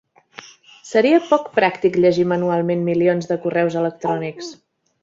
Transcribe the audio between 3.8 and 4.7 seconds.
electrònics.